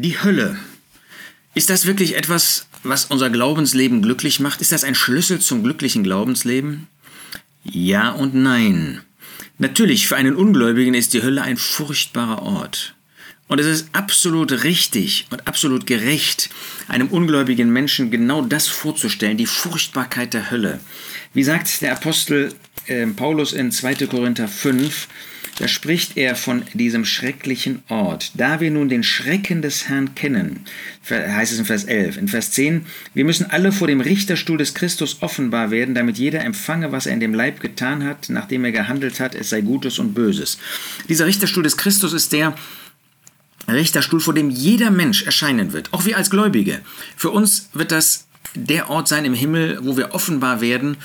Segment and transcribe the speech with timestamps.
[0.00, 0.56] Die Hölle.
[1.54, 4.60] Ist das wirklich etwas, was unser Glaubensleben glücklich macht?
[4.60, 6.86] Ist das ein Schlüssel zum glücklichen Glaubensleben?
[7.64, 9.00] Ja und nein.
[9.58, 12.94] Natürlich, für einen Ungläubigen ist die Hölle ein furchtbarer Ort.
[13.48, 16.48] Und es ist absolut richtig und absolut gerecht,
[16.86, 20.78] einem ungläubigen Menschen genau das vorzustellen, die Furchtbarkeit der Hölle.
[21.34, 22.54] Wie sagt der Apostel
[22.86, 24.06] äh, Paulus in 2.
[24.06, 25.08] Korinther 5,
[25.58, 28.32] da spricht er von diesem schrecklichen Ort.
[28.34, 30.60] Da wir nun den Schrecken des Herrn kennen,
[31.10, 32.16] heißt es in Vers 11.
[32.16, 36.44] In Vers 10, wir müssen alle vor dem Richterstuhl des Christus offenbar werden, damit jeder
[36.44, 39.98] empfange, was er in dem Leib getan hat, nachdem er gehandelt hat, es sei Gutes
[39.98, 40.58] und Böses.
[41.08, 42.54] Dieser Richterstuhl des Christus ist der,
[43.66, 46.80] Richterstuhl, vor dem jeder Mensch erscheinen wird, auch wir als Gläubige.
[47.16, 50.96] Für uns wird das der Ort sein im Himmel, wo wir offenbar werden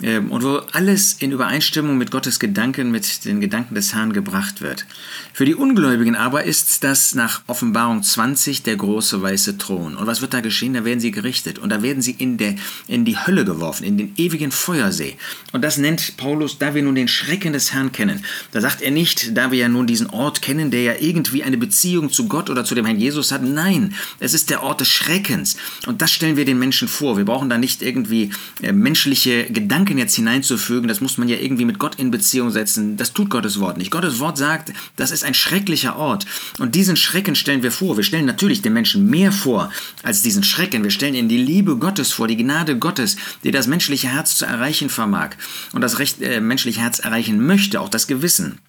[0.00, 4.84] und wo alles in Übereinstimmung mit Gottes Gedanken, mit den Gedanken des Herrn gebracht wird.
[5.32, 9.96] Für die Ungläubigen aber ist das nach Offenbarung 20 der große weiße Thron.
[9.96, 10.74] Und was wird da geschehen?
[10.74, 12.56] Da werden sie gerichtet und da werden sie in, der,
[12.88, 15.16] in die Hölle geworfen, in den ewigen Feuersee.
[15.52, 18.24] Und das nennt Paulus, da wir nun den Schrecken des Herrn kennen.
[18.50, 21.58] Da sagt er nicht, da wir ja nun diesen Ort kennen, der ja irgendwie eine
[21.58, 23.42] Beziehung zu Gott oder zu dem Herrn Jesus hat.
[23.42, 25.56] Nein, es ist der Ort des Schreckens.
[25.86, 27.16] Und das stellen wir den Menschen vor.
[27.16, 28.30] Wir brauchen da nicht irgendwie
[28.62, 32.50] äh, menschliche Gedanken Gedanken jetzt hineinzufügen, das muss man ja irgendwie mit Gott in Beziehung
[32.50, 32.96] setzen.
[32.96, 33.90] Das tut Gottes Wort nicht.
[33.90, 36.24] Gottes Wort sagt, das ist ein schrecklicher Ort.
[36.60, 37.96] Und diesen Schrecken stellen wir vor.
[37.96, 39.72] Wir stellen natürlich den Menschen mehr vor
[40.04, 40.84] als diesen Schrecken.
[40.84, 44.44] Wir stellen ihnen die Liebe Gottes vor, die Gnade Gottes, die das menschliche Herz zu
[44.44, 45.30] erreichen vermag
[45.72, 48.60] und das recht, äh, menschliche Herz erreichen möchte, auch das Gewissen.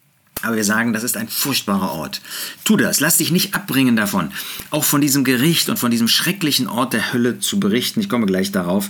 [0.43, 2.21] Aber wir sagen, das ist ein furchtbarer Ort.
[2.65, 4.31] Tu das, lass dich nicht abbringen davon,
[4.71, 8.01] auch von diesem Gericht und von diesem schrecklichen Ort der Hölle zu berichten.
[8.01, 8.89] Ich komme gleich darauf,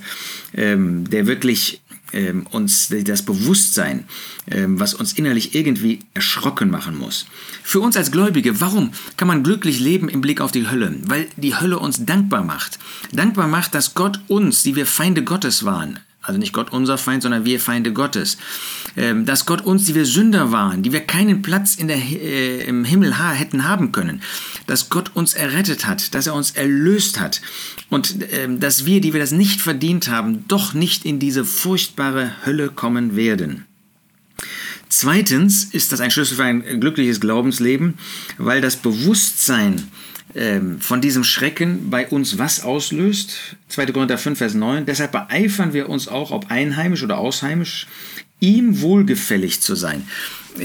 [0.56, 1.83] ähm, der wirklich
[2.14, 4.06] ähm, uns das Bewusstsein,
[4.50, 7.26] ähm, was uns innerlich irgendwie erschrocken machen muss.
[7.64, 10.96] Für uns als Gläubige, warum kann man glücklich leben im Blick auf die Hölle?
[11.04, 12.80] Weil die Hölle uns dankbar macht.
[13.12, 17.22] Dankbar macht, dass Gott uns, die wir Feinde Gottes waren, also nicht Gott unser Feind,
[17.22, 18.38] sondern wir Feinde Gottes.
[18.96, 22.64] Ähm, dass Gott uns, die wir Sünder waren, die wir keinen Platz in der, äh,
[22.64, 24.22] im Himmel hätten haben können,
[24.66, 27.42] dass Gott uns errettet hat, dass er uns erlöst hat
[27.90, 32.32] und ähm, dass wir, die wir das nicht verdient haben, doch nicht in diese furchtbare
[32.46, 33.66] Hölle kommen werden.
[34.90, 37.96] Zweitens ist das ein Schlüssel für ein glückliches Glaubensleben,
[38.38, 39.88] weil das Bewusstsein
[40.36, 43.56] ähm, von diesem Schrecken bei uns was auslöst.
[43.70, 43.88] 2.
[43.88, 44.86] Korinther 5, Vers 9.
[44.86, 47.88] Deshalb beeifern wir uns auch, ob einheimisch oder ausheimisch,
[48.40, 50.08] ihm wohlgefällig zu sein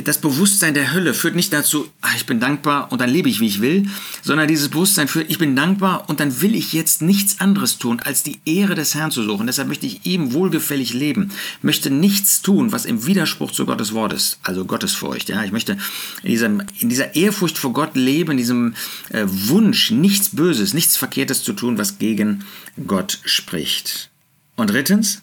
[0.04, 3.40] das Bewusstsein der Hölle führt nicht dazu, ach, ich bin dankbar und dann lebe ich,
[3.40, 3.88] wie ich will,
[4.22, 8.00] sondern dieses Bewusstsein führt, ich bin dankbar und dann will ich jetzt nichts anderes tun,
[8.00, 9.46] als die Ehre des Herrn zu suchen.
[9.46, 11.30] Deshalb möchte ich ihm wohlgefällig leben,
[11.62, 15.28] möchte nichts tun, was im Widerspruch zu Gottes Wort ist, also Gottesfurcht.
[15.28, 15.78] Ja, ich möchte
[16.22, 18.74] in, diesem, in dieser Ehrfurcht vor Gott leben, in diesem
[19.10, 22.44] äh, Wunsch, nichts Böses, nichts Verkehrtes zu tun, was gegen
[22.86, 24.10] Gott spricht.
[24.56, 25.22] Und drittens,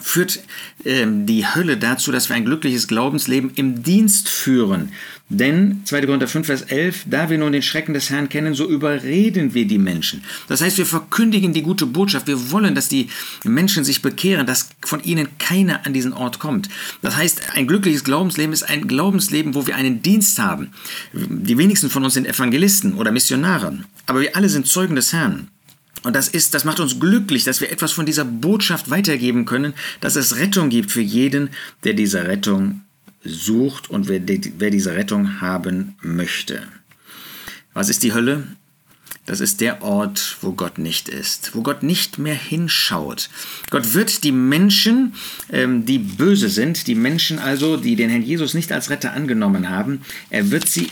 [0.00, 0.40] führt
[0.84, 4.92] ähm, die Hölle dazu, dass wir ein glückliches Glaubensleben im Dienst führen.
[5.28, 6.02] Denn, 2.
[6.02, 9.66] Korinther 5, Vers 11, da wir nun den Schrecken des Herrn kennen, so überreden wir
[9.66, 10.22] die Menschen.
[10.46, 12.26] Das heißt, wir verkündigen die gute Botschaft.
[12.26, 13.08] Wir wollen, dass die
[13.42, 16.68] Menschen sich bekehren, dass von ihnen keiner an diesen Ort kommt.
[17.00, 20.72] Das heißt, ein glückliches Glaubensleben ist ein Glaubensleben, wo wir einen Dienst haben.
[21.14, 25.48] Die wenigsten von uns sind Evangelisten oder Missionare, aber wir alle sind Zeugen des Herrn.
[26.02, 29.74] Und das ist, das macht uns glücklich, dass wir etwas von dieser Botschaft weitergeben können,
[30.00, 31.50] dass es Rettung gibt für jeden,
[31.84, 32.82] der diese Rettung
[33.24, 34.20] sucht und wer,
[34.58, 36.62] wer diese Rettung haben möchte.
[37.72, 38.46] Was ist die Hölle?
[39.24, 43.30] Das ist der Ort, wo Gott nicht ist, wo Gott nicht mehr hinschaut.
[43.70, 45.14] Gott wird die Menschen,
[45.52, 49.68] ähm, die böse sind, die Menschen also, die den Herrn Jesus nicht als Retter angenommen
[49.68, 50.90] haben, er wird sie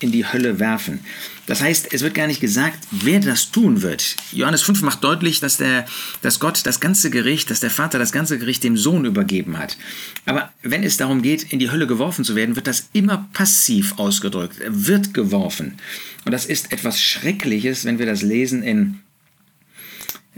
[0.00, 1.00] in die Hölle werfen.
[1.46, 4.16] Das heißt, es wird gar nicht gesagt, wer das tun wird.
[4.32, 5.86] Johannes 5 macht deutlich, dass, der,
[6.20, 9.78] dass Gott das ganze Gericht, dass der Vater das ganze Gericht dem Sohn übergeben hat.
[10.26, 13.98] Aber wenn es darum geht, in die Hölle geworfen zu werden, wird das immer passiv
[13.98, 14.60] ausgedrückt.
[14.60, 15.78] Er wird geworfen.
[16.24, 19.00] Und das ist etwas Schreckliches, wenn wir das lesen in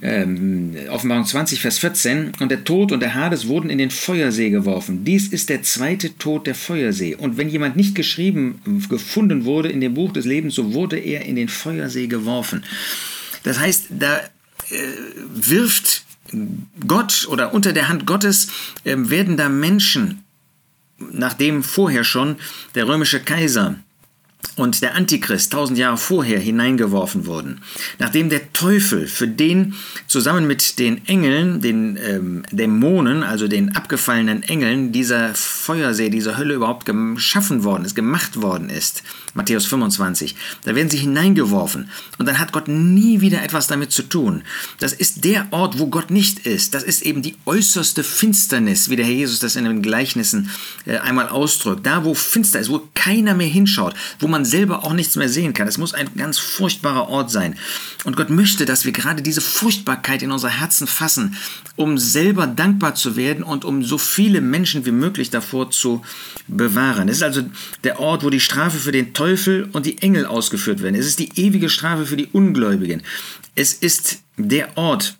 [0.00, 4.50] ähm, Offenbarung 20, Vers 14, und der Tod und der Hades wurden in den Feuersee
[4.50, 5.04] geworfen.
[5.04, 7.16] Dies ist der zweite Tod der Feuersee.
[7.16, 11.24] Und wenn jemand nicht geschrieben, gefunden wurde in dem Buch des Lebens, so wurde er
[11.24, 12.62] in den Feuersee geworfen.
[13.42, 14.76] Das heißt, da äh,
[15.34, 16.04] wirft
[16.86, 18.48] Gott oder unter der Hand Gottes
[18.84, 20.24] äh, werden da Menschen,
[20.98, 22.36] nachdem vorher schon
[22.74, 23.76] der römische Kaiser
[24.58, 27.60] und der Antichrist tausend Jahre vorher hineingeworfen wurden,
[27.98, 29.74] nachdem der Teufel für den
[30.06, 36.54] zusammen mit den Engeln, den ähm, Dämonen, also den abgefallenen Engeln, dieser Feuersee, dieser Hölle
[36.54, 39.02] überhaupt geschaffen worden ist, gemacht worden ist,
[39.38, 40.34] Matthäus 25.
[40.64, 41.88] Da werden sie hineingeworfen
[42.18, 44.42] und dann hat Gott nie wieder etwas damit zu tun.
[44.80, 46.74] Das ist der Ort, wo Gott nicht ist.
[46.74, 50.50] Das ist eben die äußerste Finsternis, wie der Herr Jesus das in den Gleichnissen
[50.84, 51.86] äh, einmal ausdrückt.
[51.86, 55.54] Da, wo finster ist, wo keiner mehr hinschaut, wo man selber auch nichts mehr sehen
[55.54, 55.68] kann.
[55.68, 57.54] Es muss ein ganz furchtbarer Ort sein.
[58.04, 61.36] Und Gott möchte, dass wir gerade diese Furchtbarkeit in unser Herzen fassen,
[61.76, 66.02] um selber dankbar zu werden und um so viele Menschen wie möglich davor zu
[66.48, 67.08] bewahren.
[67.08, 67.44] Es ist also
[67.84, 69.27] der Ort, wo die Strafe für den Teufel
[69.72, 70.94] und die Engel ausgeführt werden.
[70.94, 73.02] Es ist die ewige Strafe für die Ungläubigen.
[73.54, 75.16] Es ist der Ort,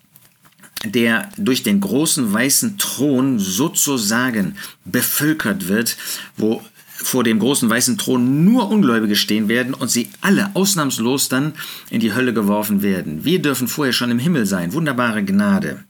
[0.85, 5.97] der durch den großen weißen Thron sozusagen bevölkert wird,
[6.37, 11.53] wo vor dem großen weißen Thron nur Ungläubige stehen werden und sie alle ausnahmslos dann
[11.89, 13.23] in die Hölle geworfen werden.
[13.23, 14.73] Wir dürfen vorher schon im Himmel sein.
[14.73, 15.83] Wunderbare Gnade.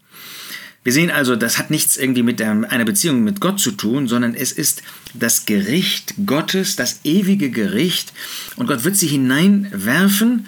[0.84, 4.34] Wir sehen also, das hat nichts irgendwie mit einer Beziehung mit Gott zu tun, sondern
[4.34, 4.82] es ist
[5.14, 8.14] das Gericht Gottes, das ewige Gericht.
[8.56, 10.48] Und Gott wird sie hineinwerfen.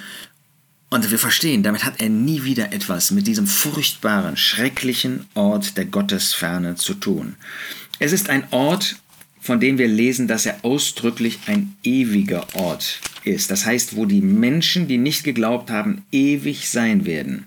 [0.89, 5.85] Und wir verstehen, damit hat er nie wieder etwas mit diesem furchtbaren, schrecklichen Ort der
[5.85, 7.35] Gottesferne zu tun.
[7.99, 8.97] Es ist ein Ort,
[9.41, 13.51] von dem wir lesen, dass er ausdrücklich ein ewiger Ort ist.
[13.51, 17.45] Das heißt, wo die Menschen, die nicht geglaubt haben, ewig sein werden.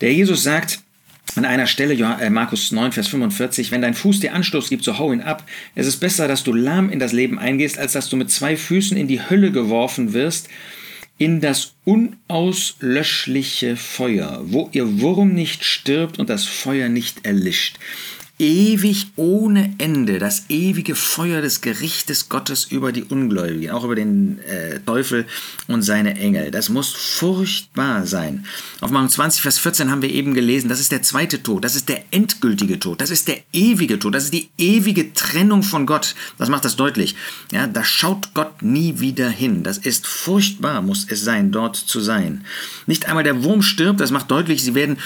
[0.00, 0.80] Der Jesus sagt,
[1.36, 4.98] an einer Stelle, äh, Markus 9, Vers 45, wenn dein Fuß dir Anstoß gibt, so
[4.98, 5.44] hau ihn ab.
[5.74, 8.56] Es ist besser, dass du lahm in das Leben eingehst, als dass du mit zwei
[8.56, 10.48] Füßen in die Hölle geworfen wirst,
[11.18, 17.78] in das unauslöschliche Feuer, wo ihr Wurm nicht stirbt und das Feuer nicht erlischt
[18.38, 24.40] ewig ohne Ende das ewige Feuer des Gerichtes Gottes über die Ungläubigen, auch über den
[24.40, 25.26] äh, Teufel
[25.68, 26.50] und seine Engel.
[26.50, 28.44] Das muss furchtbar sein.
[28.80, 31.76] Auf Mark 20, Vers 14 haben wir eben gelesen, das ist der zweite Tod, das
[31.76, 35.86] ist der endgültige Tod, das ist der ewige Tod, das ist die ewige Trennung von
[35.86, 36.16] Gott.
[36.36, 37.14] Das macht das deutlich.
[37.52, 39.62] Ja, da schaut Gott nie wieder hin.
[39.62, 42.44] Das ist furchtbar, muss es sein, dort zu sein.
[42.86, 44.98] Nicht einmal der Wurm stirbt, das macht deutlich, sie werden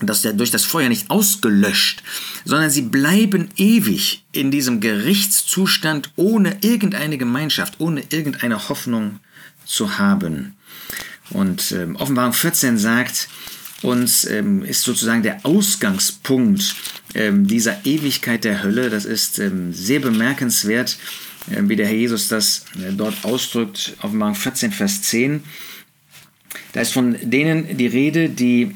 [0.00, 2.02] dass der durch das Feuer nicht ausgelöscht,
[2.44, 9.20] sondern sie bleiben ewig in diesem Gerichtszustand ohne irgendeine Gemeinschaft, ohne irgendeine Hoffnung
[9.64, 10.56] zu haben.
[11.30, 13.28] Und ähm, Offenbarung 14 sagt,
[13.82, 16.74] uns ähm, ist sozusagen der Ausgangspunkt
[17.14, 18.90] ähm, dieser Ewigkeit der Hölle.
[18.90, 20.96] Das ist ähm, sehr bemerkenswert,
[21.50, 25.44] äh, wie der Herr Jesus das äh, dort ausdrückt, Offenbarung 14, Vers 10.
[26.72, 28.74] Da ist von denen die Rede, die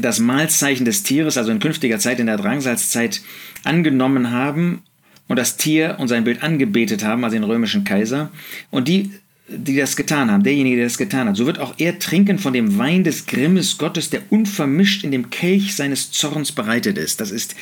[0.00, 3.20] das Mahlzeichen des Tieres, also in künftiger Zeit, in der Drangsalzzeit,
[3.64, 4.82] angenommen haben
[5.28, 8.30] und das Tier und sein Bild angebetet haben, also den römischen Kaiser,
[8.70, 9.10] und die,
[9.48, 12.52] die das getan haben, derjenige, der das getan hat, so wird auch er trinken von
[12.52, 17.20] dem Wein des Grimmes Gottes, der unvermischt in dem Kelch seines Zorns bereitet ist.
[17.20, 17.54] Das ist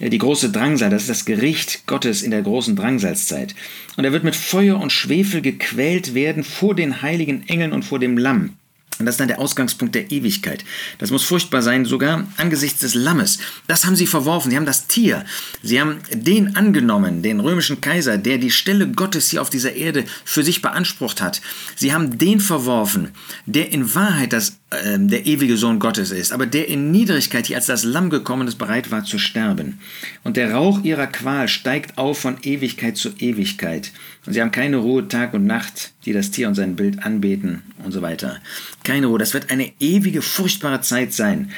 [0.00, 3.54] äh, die große Drangsal, das ist das Gericht Gottes in der großen Drangsalzzeit.
[3.96, 7.98] Und er wird mit Feuer und Schwefel gequält werden vor den heiligen Engeln und vor
[7.98, 8.54] dem Lamm.
[8.98, 10.64] Und das ist dann der Ausgangspunkt der Ewigkeit.
[10.98, 13.38] Das muss furchtbar sein, sogar angesichts des Lammes.
[13.66, 14.50] Das haben sie verworfen.
[14.50, 15.24] Sie haben das Tier.
[15.62, 20.04] Sie haben den angenommen, den römischen Kaiser, der die Stelle Gottes hier auf dieser Erde
[20.24, 21.40] für sich beansprucht hat.
[21.76, 23.12] Sie haben den verworfen,
[23.46, 27.66] der in Wahrheit das, der ewige Sohn Gottes ist, aber der in Niedrigkeit hier als
[27.66, 29.80] das Lamm gekommen ist, bereit war zu sterben.
[30.24, 33.92] Und der Rauch ihrer Qual steigt auf von Ewigkeit zu Ewigkeit.
[34.26, 37.62] Und sie haben keine Ruhe Tag und Nacht, die das Tier und sein Bild anbeten
[37.82, 38.40] und so weiter.
[38.84, 39.18] Keine Ruhe.
[39.18, 41.50] Das wird eine ewige, furchtbare Zeit sein.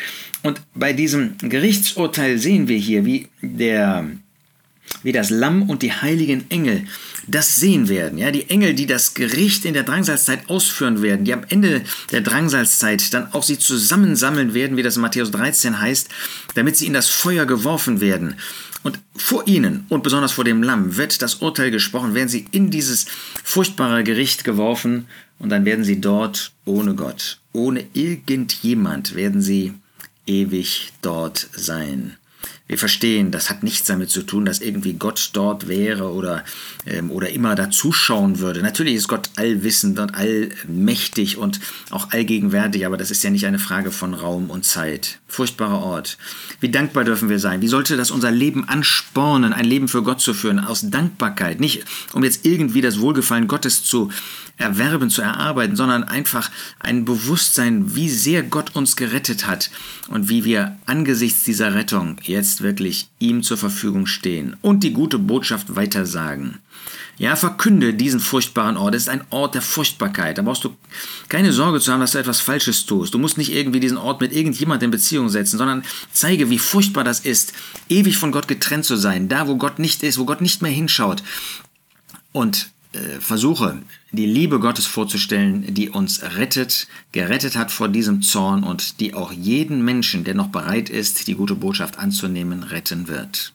[0.44, 4.08] Und bei diesem Gerichtsurteil sehen wir hier, wie der
[5.02, 6.85] wie das Lamm und die heiligen Engel
[7.26, 8.19] das sehen werden.
[8.19, 12.21] Ja, die Engel, die das Gericht in der Drangsalzzeit ausführen werden, die am Ende der
[12.21, 16.09] Drangsalzzeit dann auch sie zusammensammeln werden, wie das in Matthäus 13 heißt,
[16.54, 18.37] damit sie in das Feuer geworfen werden.
[18.83, 22.71] Und vor ihnen und besonders vor dem Lamm wird das Urteil gesprochen, werden sie in
[22.71, 23.07] dieses
[23.45, 25.07] furchtbare Gericht geworfen
[25.38, 29.75] und dann werden sie dort ohne Gott, ohne irgendjemand werden sie
[30.26, 32.16] ewig dort sein.
[32.70, 36.44] Wir verstehen, das hat nichts damit zu tun, dass irgendwie Gott dort wäre oder,
[36.86, 38.62] ähm, oder immer da zuschauen würde.
[38.62, 41.58] Natürlich ist Gott allwissend und allmächtig und
[41.90, 45.18] auch allgegenwärtig, aber das ist ja nicht eine Frage von Raum und Zeit.
[45.26, 46.16] Furchtbarer Ort.
[46.60, 47.60] Wie dankbar dürfen wir sein?
[47.60, 51.58] Wie sollte das unser Leben anspornen, ein Leben für Gott zu führen, aus Dankbarkeit?
[51.58, 54.10] Nicht um jetzt irgendwie das Wohlgefallen Gottes zu
[54.60, 59.70] erwerben, zu erarbeiten, sondern einfach ein Bewusstsein, wie sehr Gott uns gerettet hat
[60.08, 65.18] und wie wir angesichts dieser Rettung jetzt wirklich ihm zur Verfügung stehen und die gute
[65.18, 66.58] Botschaft weitersagen.
[67.18, 68.94] Ja, verkünde diesen furchtbaren Ort.
[68.94, 70.38] Es ist ein Ort der Furchtbarkeit.
[70.38, 70.74] Da brauchst du
[71.28, 73.12] keine Sorge zu haben, dass du etwas Falsches tust.
[73.12, 77.04] Du musst nicht irgendwie diesen Ort mit irgendjemand in Beziehung setzen, sondern zeige, wie furchtbar
[77.04, 77.52] das ist,
[77.90, 80.72] ewig von Gott getrennt zu sein, da wo Gott nicht ist, wo Gott nicht mehr
[80.72, 81.22] hinschaut.
[82.32, 82.70] Und
[83.20, 89.14] versuche, die Liebe Gottes vorzustellen, die uns rettet, gerettet hat vor diesem Zorn und die
[89.14, 93.52] auch jeden Menschen, der noch bereit ist, die gute Botschaft anzunehmen, retten wird.